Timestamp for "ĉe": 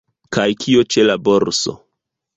0.95-1.05